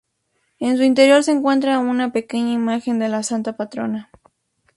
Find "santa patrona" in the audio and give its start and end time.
3.21-4.09